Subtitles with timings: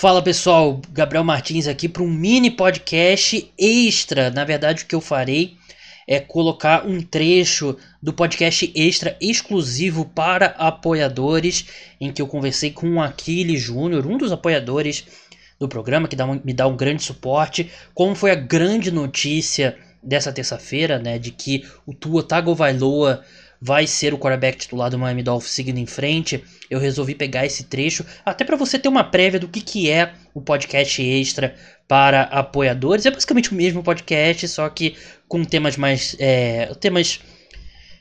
[0.00, 4.30] Fala pessoal, Gabriel Martins aqui para um mini podcast extra.
[4.30, 5.58] Na verdade, o que eu farei
[6.08, 11.66] é colocar um trecho do podcast extra exclusivo para apoiadores,
[12.00, 15.04] em que eu conversei com o Aquiles Júnior, um dos apoiadores
[15.58, 17.70] do programa, que dá um, me dá um grande suporte.
[17.92, 23.22] Como foi a grande notícia dessa terça-feira, né, de que o Tua Tagovailoa
[23.60, 27.64] vai ser o quarterback titular do Miami Dolphins seguindo em frente, eu resolvi pegar esse
[27.64, 31.54] trecho até para você ter uma prévia do que, que é o podcast extra
[31.86, 33.04] para apoiadores.
[33.04, 34.96] É basicamente o mesmo podcast, só que
[35.28, 37.20] com temas mais é, temas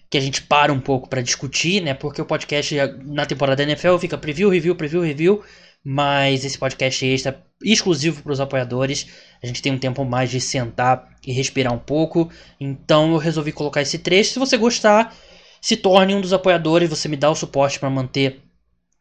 [0.09, 1.93] que a gente para um pouco para discutir, né?
[1.93, 5.43] Porque o podcast na temporada da NFL fica preview, review, preview, review.
[5.83, 9.07] Mas esse podcast extra exclusivo para os apoiadores.
[9.41, 12.29] A gente tem um tempo mais de sentar e respirar um pouco.
[12.59, 14.33] Então eu resolvi colocar esse trecho.
[14.33, 15.15] Se você gostar,
[15.61, 18.41] se torne um dos apoiadores, você me dá o suporte para manter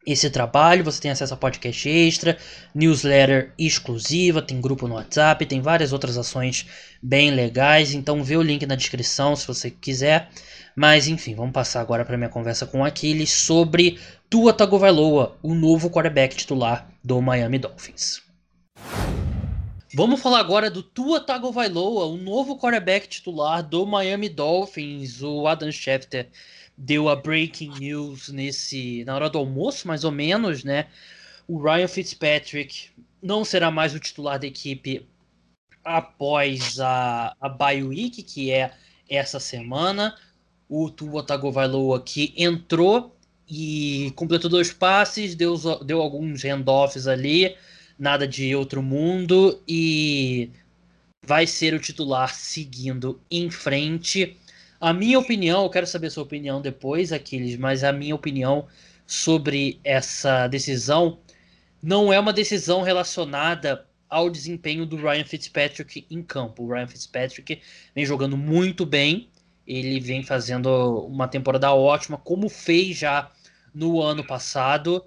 [0.05, 2.37] esse trabalho, você tem acesso a podcast extra,
[2.73, 6.65] newsletter exclusiva, tem grupo no WhatsApp, tem várias outras ações
[7.01, 10.29] bem legais, então vê o link na descrição se você quiser.
[10.75, 15.89] Mas enfim, vamos passar agora para minha conversa com Aquiles sobre Tua Tagovailoa, o novo
[15.89, 18.28] quarterback titular do Miami Dolphins.
[19.91, 25.23] Vamos falar agora do Tua Tagovailoa, o novo quarterback titular do Miami Dolphins.
[25.23, 26.29] O Adam Schefter
[26.77, 30.85] deu a breaking news nesse na hora do almoço, mais ou menos, né?
[31.47, 35.07] O Ryan Fitzpatrick não será mais o titular da equipe
[35.83, 38.71] após a, a bye week, que é
[39.09, 40.15] essa semana.
[40.69, 43.17] O Tua Tagovailoa que entrou
[43.49, 47.57] e completou dois passes, deu, deu alguns handoffs ali
[47.99, 50.49] nada de outro mundo e
[51.21, 54.37] vai ser o titular seguindo em frente.
[54.79, 58.65] A minha opinião, eu quero saber a sua opinião depois, Aquiles, mas a minha opinião
[59.05, 61.19] sobre essa decisão
[61.83, 66.63] não é uma decisão relacionada ao desempenho do Ryan Fitzpatrick em campo.
[66.63, 67.61] O Ryan Fitzpatrick
[67.93, 69.29] vem jogando muito bem,
[69.67, 73.29] ele vem fazendo uma temporada ótima, como fez já
[73.73, 75.05] no ano passado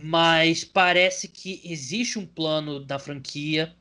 [0.00, 3.74] mas parece que existe um plano da franquia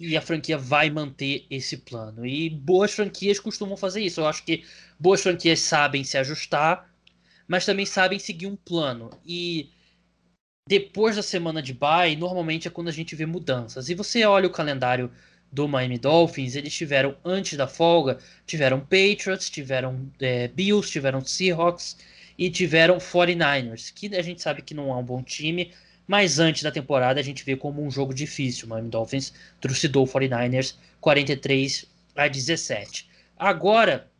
[0.00, 2.26] e a franquia vai manter esse plano.
[2.26, 4.20] E boas franquias costumam fazer isso.
[4.20, 4.64] Eu acho que
[4.98, 6.90] boas franquias sabem se ajustar,
[7.46, 9.10] mas também sabem seguir um plano.
[9.26, 9.70] E
[10.66, 13.90] depois da semana de bye, normalmente é quando a gente vê mudanças.
[13.90, 15.10] E você olha o calendário
[15.52, 21.96] do Miami Dolphins, eles tiveram antes da folga, tiveram Patriots, tiveram é, Bills, tiveram Seahawks
[22.38, 25.72] e tiveram 49ers, que a gente sabe que não é um bom time,
[26.06, 28.66] mas antes da temporada a gente vê como um jogo difícil.
[28.66, 33.08] O Miami Dolphins trucidou o 49ers 43 a 17.
[33.36, 34.10] Agora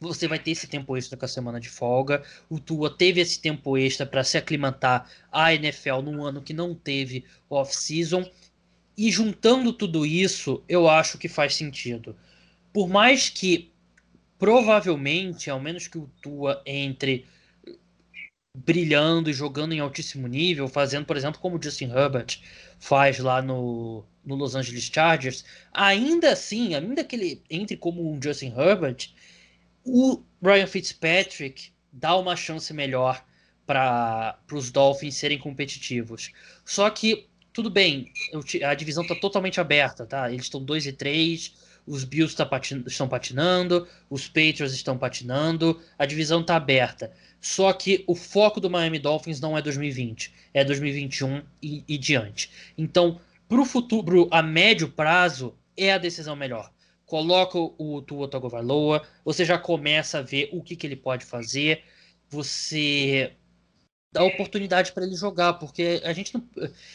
[0.00, 2.22] você vai ter esse tempo extra com a semana de folga.
[2.48, 6.74] O Tua teve esse tempo extra para se aclimatar à NFL num ano que não
[6.74, 8.28] teve off-season.
[8.96, 12.16] E juntando tudo isso, eu acho que faz sentido.
[12.72, 13.70] Por mais que
[14.38, 17.26] provavelmente, ao menos que o Tua entre
[18.54, 22.38] brilhando e jogando em altíssimo nível, fazendo, por exemplo, como o Justin Herbert
[22.78, 28.20] faz lá no, no Los Angeles Chargers, ainda assim, ainda que ele entre como um
[28.20, 29.10] Justin Herbert,
[29.84, 33.24] o Ryan Fitzpatrick dá uma chance melhor
[33.66, 36.32] para os Dolphins serem competitivos.
[36.64, 38.12] Só que, tudo bem,
[38.64, 40.30] a divisão está totalmente aberta, tá?
[40.30, 41.54] Eles estão 2 e 3,
[41.90, 42.48] os Bills tá
[42.86, 47.12] estão patinando, os Patriots estão patinando, a divisão está aberta.
[47.40, 52.48] Só que o foco do Miami Dolphins não é 2020, é 2021 e, e diante.
[52.78, 56.70] Então, para o futuro, a médio prazo, é a decisão melhor.
[57.04, 61.82] Coloca o Tua Tagovailoa, você já começa a ver o que, que ele pode fazer,
[62.28, 63.32] você
[64.12, 66.48] dá oportunidade para ele jogar, porque a gente não,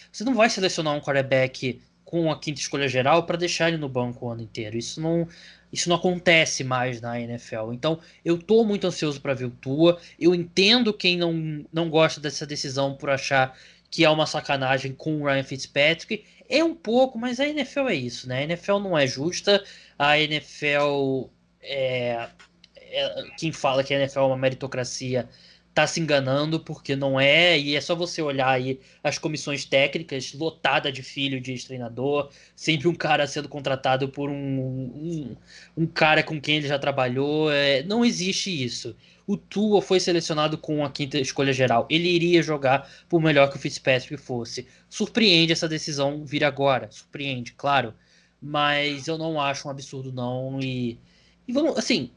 [0.10, 1.82] você não vai selecionar um quarterback
[2.16, 4.78] com a quinta escolha geral para deixar ele no banco o ano inteiro.
[4.78, 5.28] Isso não,
[5.70, 7.74] isso não acontece mais na NFL.
[7.74, 10.00] Então, eu tô muito ansioso para ver o Tua.
[10.18, 13.54] Eu entendo quem não, não gosta dessa decisão por achar
[13.92, 16.24] que é uma sacanagem com o Ryan Fitzpatrick.
[16.48, 18.40] É um pouco, mas a NFL é isso, né?
[18.40, 19.62] A NFL não é justa.
[20.00, 21.26] A NFL
[21.62, 22.30] é,
[22.78, 25.28] é quem fala que a NFL é uma meritocracia
[25.76, 30.34] tá se enganando porque não é, e é só você olhar aí as comissões técnicas
[30.34, 35.36] lotada de filho de treinador, sempre um cara sendo contratado por um, um,
[35.76, 38.96] um cara com quem ele já trabalhou, é, não existe isso.
[39.28, 41.86] O Tua foi selecionado com a quinta escolha geral.
[41.90, 44.68] Ele iria jogar por melhor que o Fitzpatrick fosse.
[44.88, 46.90] Surpreende essa decisão vir agora.
[46.92, 47.94] Surpreende, claro.
[48.42, 50.60] Mas eu não acho um absurdo, não.
[50.62, 51.00] E,
[51.48, 52.12] e vamos, assim,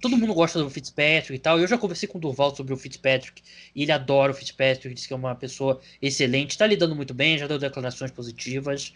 [0.00, 1.58] todo mundo gosta do Fitzpatrick e tal.
[1.58, 3.42] Eu já conversei com o Durval sobre o Fitzpatrick
[3.74, 7.38] e ele adora o Fitzpatrick, diz que é uma pessoa excelente, está lidando muito bem,
[7.38, 8.92] já deu declarações positivas.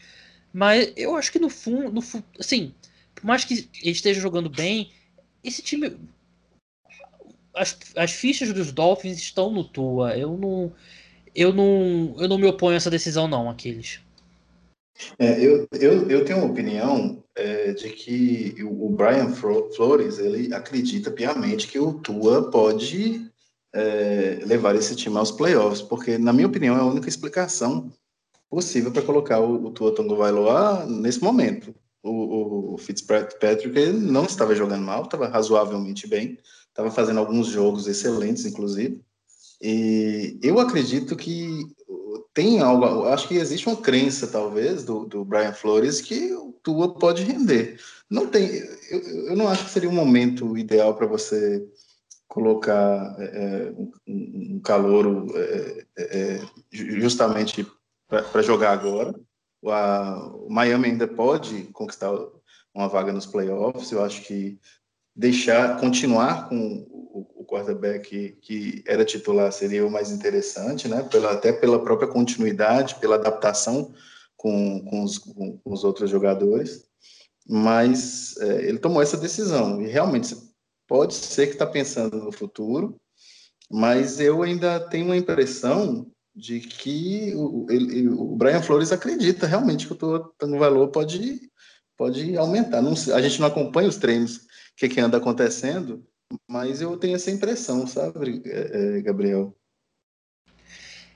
[0.52, 2.02] Mas eu acho que no fundo, no,
[2.38, 2.72] assim,
[3.14, 4.90] por mais que ele esteja jogando bem,
[5.42, 5.96] esse time.
[7.54, 10.16] As, as fichas dos Dolphins estão no Tua.
[10.16, 10.72] Eu não,
[11.34, 14.00] eu não, eu não me oponho a essa decisão, não, Aquiles.
[15.18, 21.10] É, eu, eu, eu tenho uma opinião é, de que o Brian Flores ele acredita
[21.10, 23.30] piamente que o Tua pode
[23.72, 27.92] é, levar esse time aos playoffs, porque, na minha opinião, é a única explicação
[28.50, 31.72] possível para colocar o, o Tua Tongo Vailoa nesse momento.
[32.02, 36.38] O, o Fitzpatrick não estava jogando mal, estava razoavelmente bem,
[36.68, 39.00] estava fazendo alguns jogos excelentes, inclusive.
[39.60, 41.66] E eu acredito que
[42.38, 46.94] tem algo, acho que existe uma crença, talvez, do, do Brian Flores que o Tua
[46.94, 47.80] pode render.
[48.08, 48.62] Não tem,
[48.92, 51.68] eu, eu não acho que seria um momento ideal para você
[52.28, 54.62] colocar é, é um, um
[55.34, 56.40] é, é, é
[56.70, 57.66] justamente
[58.06, 59.12] para jogar agora.
[59.60, 62.12] O, a, o Miami ainda pode conquistar
[62.72, 63.90] uma vaga nos playoffs.
[63.90, 64.60] Eu acho que
[65.12, 66.97] deixar continuar com
[67.48, 71.02] quarterback que era titular seria o mais interessante, né?
[71.10, 73.92] Pela, até pela própria continuidade, pela adaptação
[74.36, 76.84] com, com, os, com os outros jogadores.
[77.48, 80.36] Mas é, ele tomou essa decisão e realmente
[80.86, 83.00] pode ser que está pensando no futuro,
[83.70, 89.86] mas eu ainda tenho uma impressão de que o, ele, o Brian Flores acredita realmente
[89.86, 91.50] que o valor pode,
[91.96, 92.80] pode aumentar.
[92.80, 94.42] Não, a gente não acompanha os treinos
[94.76, 96.06] que, que anda acontecendo,
[96.48, 99.54] mas eu tenho essa impressão, sabe, é, é, Gabriel?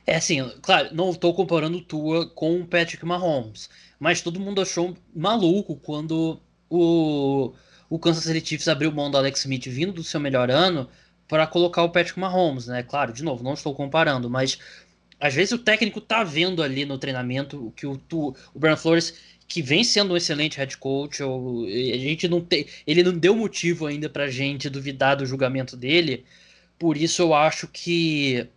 [0.06, 3.70] É assim, claro, não estou comparando Tua com o Patrick Mahomes,
[4.00, 7.52] mas todo mundo achou maluco quando o,
[7.88, 10.88] o Kansas City Chiefs abriu mão do Alex Smith vindo do seu melhor ano
[11.28, 12.82] para colocar o Patrick Mahomes, né?
[12.82, 14.58] Claro, de novo, não estou comparando, mas
[15.20, 19.14] às vezes o técnico tá vendo ali no treinamento que o, o Brian Flores
[19.52, 21.22] que vem sendo um excelente head coach.
[21.22, 26.24] A gente não tem, ele não deu motivo ainda pra gente duvidar do julgamento dele.
[26.78, 28.48] Por isso eu acho que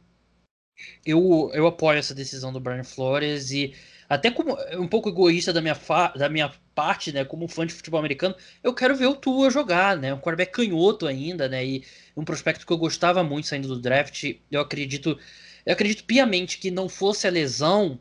[1.06, 3.74] eu, eu apoio essa decisão do Brian Flores e
[4.08, 5.78] até como um pouco egoísta da minha,
[6.16, 9.98] da minha parte, né, como fã de futebol americano, eu quero ver o Tua jogar,
[9.98, 11.84] né, um quarterback canhoto ainda, né, e
[12.16, 15.18] um prospecto que eu gostava muito saindo do draft, eu acredito,
[15.66, 18.00] eu acredito piamente que não fosse a lesão,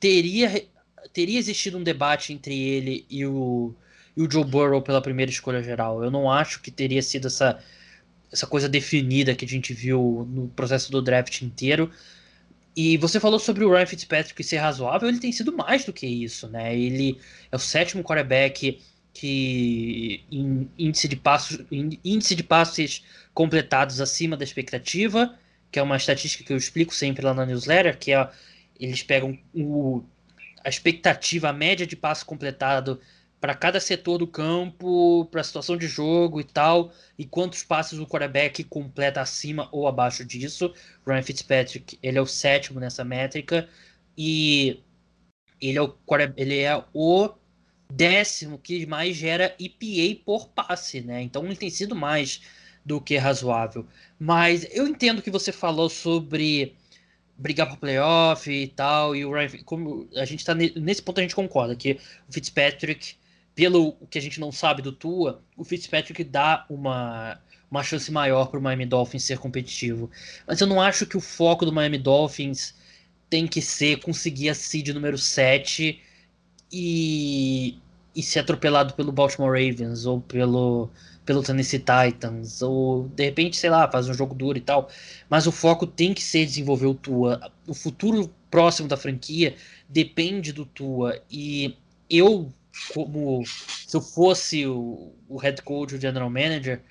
[0.00, 0.66] teria
[1.12, 3.74] teria existido um debate entre ele e o,
[4.16, 6.02] e o Joe Burrow pela primeira escolha geral.
[6.02, 7.58] Eu não acho que teria sido essa,
[8.32, 11.90] essa coisa definida que a gente viu no processo do draft inteiro.
[12.74, 16.06] E você falou sobre o Ryan Fitzpatrick ser razoável, ele tem sido mais do que
[16.06, 16.74] isso, né?
[16.74, 17.18] Ele
[17.50, 18.80] é o sétimo quarterback
[19.12, 23.04] que em índice de passos, índice de passes
[23.34, 25.34] completados acima da expectativa,
[25.70, 28.30] que é uma estatística que eu explico sempre lá na newsletter, que é
[28.80, 30.02] eles pegam o
[30.64, 33.00] a expectativa, a média de passo completado
[33.40, 37.98] para cada setor do campo, para a situação de jogo e tal, e quantos passes
[37.98, 40.72] o quarterback completa acima ou abaixo disso.
[41.04, 43.68] Ryan Fitzpatrick, ele é o sétimo nessa métrica
[44.16, 44.80] e
[45.60, 45.92] ele é o
[46.36, 47.34] ele é o
[47.92, 51.20] décimo que mais gera EPA por passe, né?
[51.20, 52.42] Então ele tem sido mais
[52.84, 53.86] do que razoável.
[54.18, 56.76] Mas eu entendo que você falou sobre
[57.42, 61.22] brigar pro playoff e tal, e o Ryan, como a gente tá nesse ponto a
[61.22, 61.98] gente concorda que
[62.28, 63.16] o Fitzpatrick,
[63.54, 67.38] pelo que a gente não sabe do Tua, o Fitzpatrick dá uma
[67.70, 70.10] uma chance maior para o Miami Dolphins ser competitivo.
[70.46, 72.74] Mas eu não acho que o foco do Miami Dolphins
[73.30, 75.98] tem que ser conseguir a seed número 7
[76.70, 77.78] e,
[78.14, 80.90] e ser atropelado pelo Baltimore Ravens ou pelo
[81.24, 84.88] pelo Tennessee Titans, ou de repente, sei lá, faz um jogo duro e tal,
[85.28, 87.52] mas o foco tem que ser desenvolver o Tua.
[87.66, 89.54] O futuro próximo da franquia
[89.88, 91.76] depende do Tua, e
[92.10, 92.52] eu,
[92.92, 96.82] como se eu fosse o, o head coach, o general manager,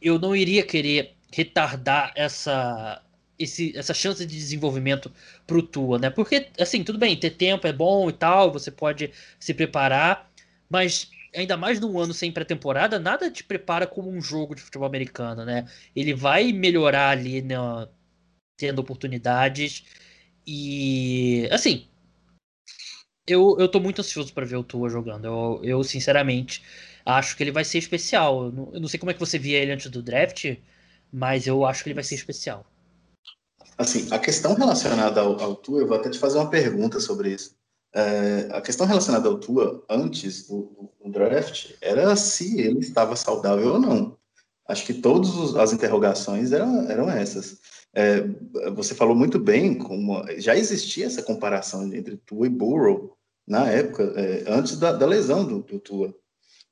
[0.00, 3.00] eu não iria querer retardar essa
[3.38, 5.10] esse, essa chance de desenvolvimento
[5.46, 6.08] pro Tua, né?
[6.10, 9.10] Porque, assim, tudo bem, ter tempo é bom e tal, você pode
[9.40, 10.30] se preparar,
[10.70, 14.86] mas ainda mais num ano sem pré-temporada, nada te prepara como um jogo de futebol
[14.86, 15.66] americano, né?
[15.94, 17.56] Ele vai melhorar ali, né,
[18.56, 19.84] tendo oportunidades.
[20.46, 21.86] E, assim,
[23.26, 25.26] eu, eu tô muito ansioso para ver o Tua jogando.
[25.26, 26.62] Eu, eu, sinceramente,
[27.04, 28.44] acho que ele vai ser especial.
[28.44, 30.56] Eu não, eu não sei como é que você via ele antes do draft,
[31.12, 32.66] mas eu acho que ele vai ser especial.
[33.78, 37.32] Assim, a questão relacionada ao, ao Tua, eu vou até te fazer uma pergunta sobre
[37.32, 37.56] isso.
[37.94, 43.74] É, a questão relacionada ao Tua, antes do, do, draft, era se ele estava saudável
[43.74, 44.16] ou não.
[44.68, 47.58] Acho que todas as interrogações eram, eram essas.
[47.94, 48.22] É,
[48.74, 54.12] você falou muito bem, como já existia essa comparação entre Tua e Burrow na época,
[54.16, 56.12] é, antes da, da, lesão do, do Tua.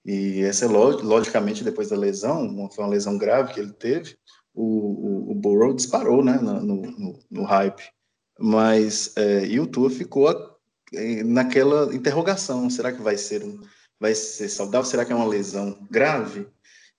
[0.05, 4.17] E essa, logicamente, depois da lesão, foi uma lesão grave que ele teve,
[4.53, 7.83] o, o, o Burrow disparou né, no, no, no hype.
[8.39, 10.52] Mas, é, e o Tua ficou é,
[11.25, 13.61] naquela interrogação, será que vai ser, um,
[13.99, 14.89] vai ser saudável?
[14.89, 16.47] Será que é uma lesão grave?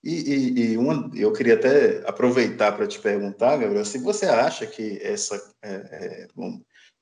[0.04, 4.66] E, e, e uma, eu queria até aproveitar para te perguntar, Gabriel, se você acha
[4.68, 6.60] que essa, é, é, bom,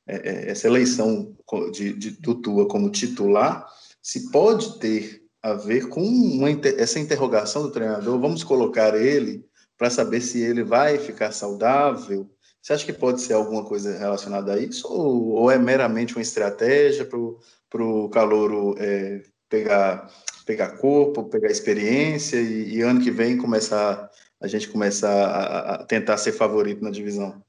[0.07, 1.35] é, é essa eleição
[1.71, 3.67] de, de, do Tua como titular
[4.01, 9.43] se pode ter a ver com uma, essa interrogação do treinador, vamos colocar ele
[9.77, 12.29] para saber se ele vai ficar saudável.
[12.61, 16.21] Você acha que pode ser alguma coisa relacionada a isso ou, ou é meramente uma
[16.21, 20.11] estratégia para o calouro é, pegar
[20.45, 25.83] pegar corpo, pegar experiência e, e, ano que vem começar a gente começar a, a,
[25.85, 27.43] tentar ser favorito na divisão.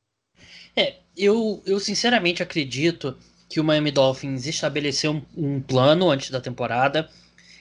[0.76, 3.16] É, eu, eu sinceramente acredito
[3.49, 7.09] que o Miami Dolphins estabeleceu um, um plano antes da temporada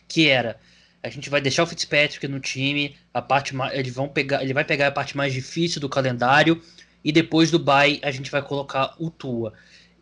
[0.07, 0.59] que era
[1.03, 3.53] a gente vai deixar o Fitzpatrick no time, a parte
[3.91, 6.61] vão pegar, ele vai pegar a parte mais difícil do calendário
[7.03, 9.53] e depois do bye a gente vai colocar o Tua.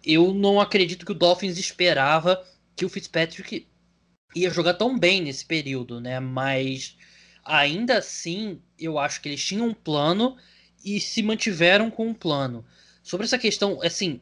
[0.04, 2.44] Eu não acredito que o Dolphins esperava
[2.76, 3.68] que o Fitzpatrick
[4.36, 6.20] ia jogar tão bem nesse período, né?
[6.20, 6.98] Mas
[7.44, 10.38] ainda assim, eu acho que eles tinham um plano
[10.84, 12.66] e se mantiveram com um plano.
[13.04, 14.22] Sobre essa questão, assim,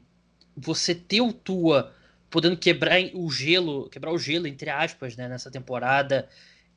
[0.56, 1.94] você ter o Tua
[2.30, 6.28] podendo quebrar o gelo, quebrar o gelo entre aspas, né, nessa temporada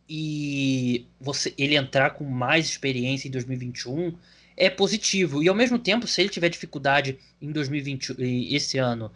[0.09, 4.17] e você ele entrar com mais experiência em 2021
[4.61, 5.43] é positivo.
[5.43, 8.15] E ao mesmo tempo, se ele tiver dificuldade em 2020
[8.55, 9.11] esse ano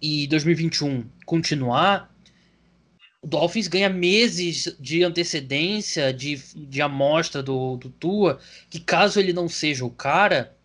[0.00, 2.12] e 2021 continuar,
[3.22, 9.32] o Dolphins ganha meses de antecedência, de, de amostra do, do Tua, que caso ele
[9.32, 10.56] não seja o cara,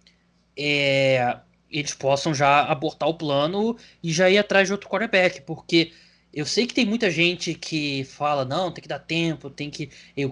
[0.57, 1.37] é,
[1.69, 5.91] eles possam já abortar o plano e já ir atrás de outro quarterback, porque
[6.33, 9.89] eu sei que tem muita gente que fala, não, tem que dar tempo, tem que.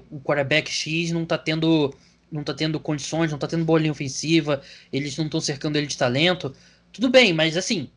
[0.09, 1.93] O quarterback X não tá tendo.
[2.31, 5.97] Não tá tendo condições, não tá tendo bolinha ofensiva, eles não estão cercando ele de
[5.97, 6.53] talento.
[6.91, 7.89] Tudo bem, mas assim,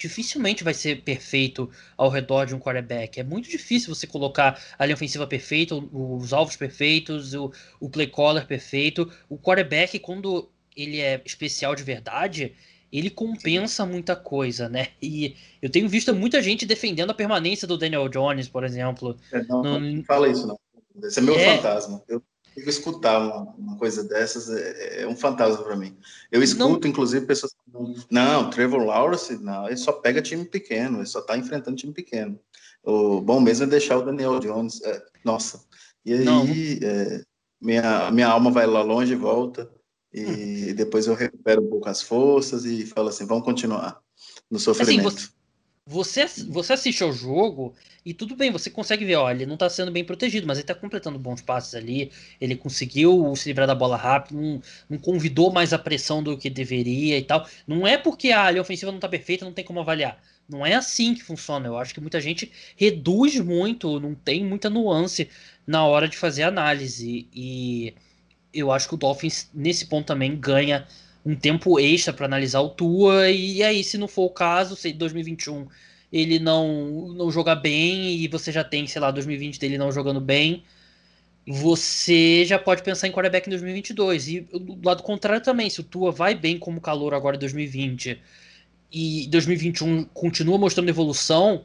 [0.00, 3.20] dificilmente vai ser perfeito ao redor de um quarterback.
[3.20, 8.06] É muito difícil você colocar a linha ofensiva perfeita, os alvos perfeitos, o, o play
[8.06, 9.12] caller perfeito.
[9.28, 12.54] O quarterback, quando ele é especial de verdade,
[12.90, 14.88] ele compensa muita coisa, né?
[15.02, 19.18] E eu tenho visto muita gente defendendo a permanência do Daniel Jones, por exemplo.
[19.30, 19.80] É, não, no...
[19.80, 20.58] não fala isso, não.
[21.04, 21.56] Esse é meu é...
[21.56, 22.02] fantasma.
[22.08, 22.22] Eu
[22.68, 25.96] escutar uma, uma coisa dessas é, é um fantasma para mim.
[26.30, 26.90] Eu escuto, não...
[26.90, 27.54] inclusive, pessoas
[28.10, 32.38] não, Trevor Lawrence, não, ele só pega time pequeno, ele só tá enfrentando time pequeno.
[32.82, 34.82] O bom mesmo é deixar o Daniel Jones.
[34.82, 35.64] É, nossa,
[36.04, 37.22] e aí é,
[37.60, 39.70] minha, minha alma vai lá longe e volta,
[40.12, 40.74] e hum.
[40.74, 44.00] depois eu recupero um pouco as forças e falo assim: vamos continuar
[44.50, 45.08] no sofrimento.
[45.08, 45.28] Assim, você
[45.90, 47.74] você, você assiste ao jogo
[48.06, 50.66] e tudo bem, você consegue ver, olha, ele não tá sendo bem protegido, mas ele
[50.66, 55.52] tá completando bons passes ali, ele conseguiu se livrar da bola rápido, não, não convidou
[55.52, 57.44] mais a pressão do que deveria e tal.
[57.66, 60.22] Não é porque a linha ofensiva não tá perfeita, não tem como avaliar.
[60.48, 61.66] Não é assim que funciona.
[61.66, 65.28] Eu acho que muita gente reduz muito, não tem muita nuance
[65.66, 67.28] na hora de fazer análise.
[67.34, 67.94] E
[68.54, 70.86] eu acho que o Dolphins, nesse ponto, também ganha
[71.24, 74.92] um tempo extra para analisar o Tua, e aí, se não for o caso, se
[74.92, 75.66] 2021
[76.12, 80.20] ele não, não jogar bem e você já tem, sei lá, 2020 dele não jogando
[80.20, 80.64] bem,
[81.46, 84.28] você já pode pensar em quarterback em 2022.
[84.28, 88.20] E do lado contrário também, se o Tua vai bem como calor agora em 2020
[88.92, 91.64] e 2021 continua mostrando evolução,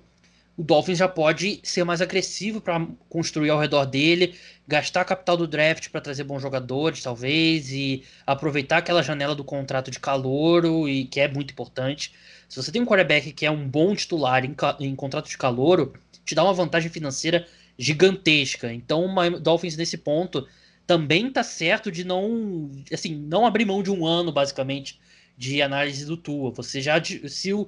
[0.58, 4.36] o Dolphins já pode ser mais agressivo para construir ao redor dele,
[4.68, 9.44] gastar a capital do draft para trazer bons jogadores, talvez, e aproveitar aquela janela do
[9.44, 12.14] contrato de calouro, e que é muito importante.
[12.48, 15.94] Se você tem um quarterback que é um bom titular em, em contrato de calouro,
[16.24, 17.46] te dá uma vantagem financeira
[17.78, 18.72] gigantesca.
[18.74, 20.48] Então, o Dolphins nesse ponto
[20.88, 25.00] também tá certo de não, assim, não abrir mão de um ano basicamente
[25.38, 26.52] de análise do Tua.
[26.52, 27.68] Você já se o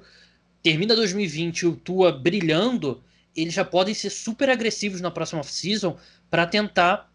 [0.62, 3.02] termina 2020 o Tua brilhando,
[3.34, 5.96] eles já podem ser super agressivos na próxima off-season
[6.30, 7.10] para tentar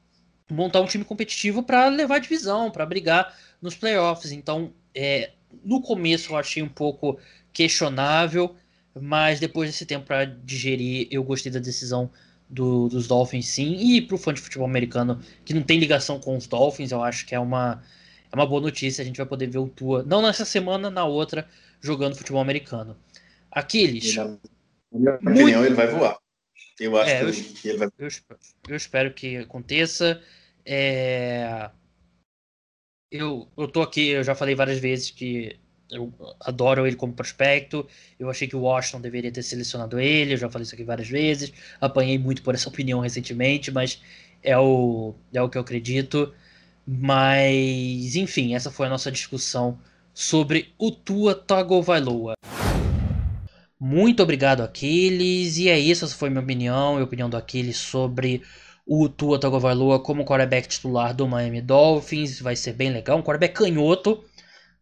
[0.50, 4.32] montar um time competitivo para levar divisão, para brigar nos playoffs.
[4.32, 5.32] Então, é,
[5.64, 7.20] no começo eu achei um pouco
[7.52, 8.56] questionável,
[9.00, 12.10] mas depois desse tempo para digerir, eu gostei da decisão
[12.50, 13.76] do, dos Dolphins sim.
[13.76, 17.04] E para o fã de futebol americano que não tem ligação com os Dolphins, eu
[17.04, 17.82] acho que é uma,
[18.32, 19.02] é uma boa notícia.
[19.02, 21.48] A gente vai poder ver o Tua, não nessa semana, na outra,
[21.82, 22.96] jogando futebol americano.
[23.54, 24.16] Aquiles.
[24.16, 24.38] Na
[24.92, 25.30] minha muito...
[25.32, 26.18] opinião, ele vai voar.
[26.80, 27.88] Eu acho é, que, eu, ele vai.
[27.98, 28.10] Eu,
[28.70, 30.22] eu espero que aconteça.
[30.66, 31.70] É...
[33.12, 37.88] Eu, eu tô aqui, eu já falei várias vezes que eu adoro ele como prospecto.
[38.20, 40.34] Eu achei que o Washington deveria ter selecionado ele.
[40.34, 41.54] Eu já falei isso aqui várias vezes.
[41.80, 44.02] Apanhei muito por essa opinião recentemente, mas
[44.42, 46.34] é o, é o que eu acredito.
[46.86, 49.80] Mas, enfim, essa foi a nossa discussão
[50.14, 52.34] sobre o Tua Tagovailoa.
[53.86, 55.58] Muito obrigado, Aquiles.
[55.58, 58.42] E é isso, essa foi minha opinião e a opinião do Aquiles sobre
[58.88, 62.40] o Tua Tagovailoa como quarterback titular do Miami Dolphins.
[62.40, 63.18] Vai ser bem legal.
[63.18, 64.24] Um quarterback canhoto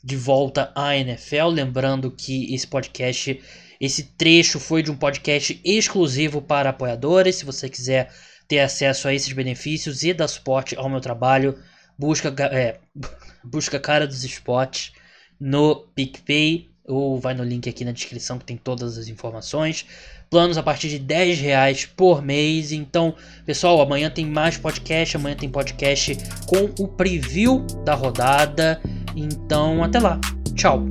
[0.03, 1.47] de volta à NFL.
[1.47, 3.41] Lembrando que esse podcast,
[3.79, 7.37] esse trecho foi de um podcast exclusivo para apoiadores.
[7.37, 8.13] Se você quiser
[8.47, 11.57] ter acesso a esses benefícios e dar suporte ao meu trabalho,
[11.97, 12.77] busca, é,
[13.43, 14.93] busca Cara dos Esportes
[15.39, 19.85] no PicPay ou vai no link aqui na descrição que tem todas as informações.
[20.29, 22.71] Planos a partir de 10 reais por mês.
[22.71, 25.17] Então, pessoal, amanhã tem mais podcast.
[25.17, 26.17] Amanhã tem podcast
[26.47, 28.81] com o preview da rodada.
[29.15, 30.19] Então, até lá.
[30.55, 30.87] Tchau.